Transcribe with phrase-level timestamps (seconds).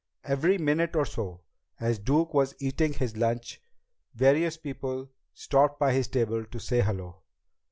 [0.23, 1.41] Every minute or so,
[1.79, 3.61] as Duke was eating his lunch,
[4.15, 7.17] various people stopped by his table to say hello.